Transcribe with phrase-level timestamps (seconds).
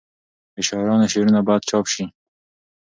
[0.55, 2.03] د شاعرانو شعرونه باید چاپ سي.